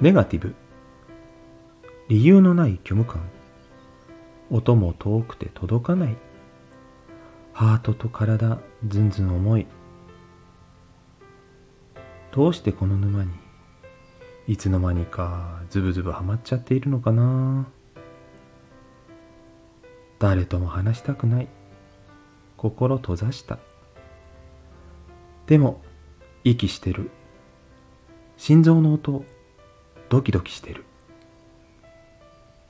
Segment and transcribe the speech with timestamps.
[0.00, 0.54] ネガティブ。
[2.06, 3.20] 理由のない虚無感。
[4.48, 6.16] 音も遠くて届かない。
[7.52, 9.66] ハートと体ずんずん重い。
[12.30, 13.32] どうしてこの沼に
[14.46, 17.66] いつの間にかズブズブハマっちゃっているのかな。
[20.20, 21.48] 誰とも話したくない。
[22.56, 23.58] 心閉ざした。
[25.48, 25.82] でも
[26.44, 27.10] 息してる。
[28.36, 29.24] 心臓の音
[30.08, 30.84] ドキドキしてる。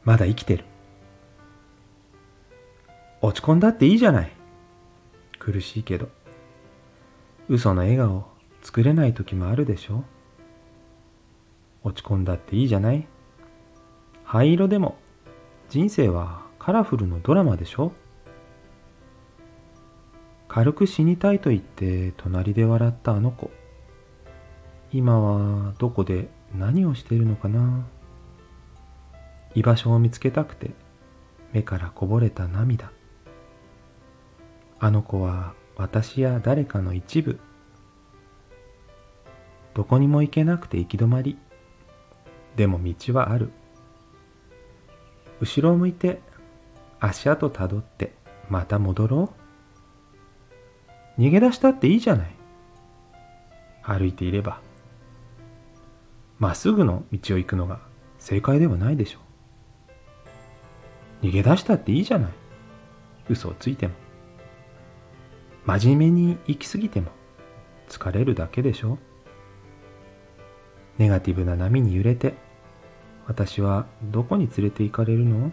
[0.05, 0.65] まだ生きてる。
[3.21, 4.33] 落ち込んだっていいじゃない。
[5.39, 6.09] 苦しいけど。
[7.49, 8.27] 嘘の笑顔
[8.63, 10.05] 作れない時もあるでしょ。
[11.83, 13.07] 落ち込んだっていいじゃない。
[14.25, 14.99] 灰色でも。
[15.69, 17.93] 人生はカラフルのドラマでしょ。
[20.49, 23.51] 軽く死にたいと言って隣で笑ったあの子。
[24.93, 27.87] 今はどこで何をしているのかな？
[29.55, 30.71] 居場所を見つけたくて
[31.53, 32.91] 目からこぼれた涙。
[34.81, 37.39] あの子は私や誰かの一部。
[39.75, 41.39] どこにも行けなくて行き止まり。
[42.57, 43.51] でも道はある。
[45.41, 46.21] 後ろを向いて
[46.99, 48.13] 足跡たどって
[48.49, 49.33] また戻ろ
[51.19, 51.21] う。
[51.21, 52.31] 逃げ出したっていいじゃない。
[53.83, 54.61] 歩いていれば。
[56.39, 57.81] まっすぐの道を行くのが
[58.19, 59.19] 正解ではないでしょ
[61.23, 61.27] う。
[61.27, 62.31] 逃げ出したっていいじゃない。
[63.29, 63.95] 嘘をついても。
[65.67, 67.11] 真面目に生きすぎても。
[67.89, 68.99] 疲れるだけでしょう。
[70.99, 72.35] ネガティブな波に揺れて
[73.27, 75.53] 私はどこに連れて行かれるの？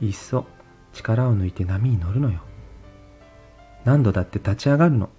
[0.00, 0.46] いっそ
[0.92, 2.40] 力を抜いて波に乗るのよ。
[3.84, 5.10] 何度だって立ち上がるの。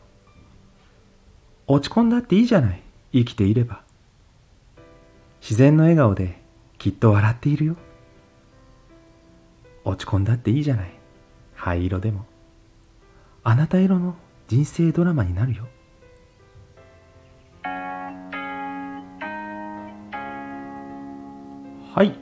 [1.68, 2.84] 落ち込んだっていいじゃない。
[3.12, 3.84] 生きていれば
[5.42, 6.42] 自然の笑顔で
[6.78, 7.76] きっと笑っているよ。
[9.84, 10.92] 落ち込んだっていいじゃない。
[11.56, 12.26] 灰色でも。
[13.44, 14.16] あなた色の
[14.48, 15.68] 人生ドラマになるよ。
[21.94, 22.14] はい。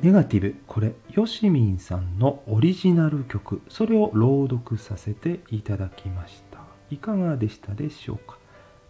[0.00, 0.56] ネガティブ。
[0.66, 3.62] これよしみんさんのオリジナル曲。
[3.68, 6.60] それを朗読させていただきました。
[6.90, 8.38] いかがでしたでしょうか？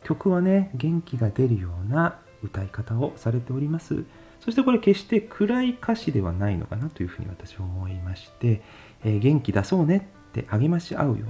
[0.05, 4.05] 曲はね元気が出るような歌い方をされております。
[4.41, 8.63] そしてこれ決して暗い歌詞ではないのかなというふうに私は思いまして、
[9.03, 11.27] えー、元気出そうねって励まし合うような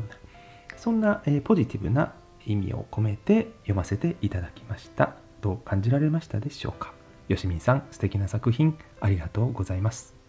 [0.76, 2.12] そんな、えー、ポジティブな
[2.44, 5.14] 意味を込めて読ませていただきました。
[5.40, 6.92] どう感じられましたでしょうか。
[7.28, 10.23] よしみんさん素敵な作品ありがとうございます。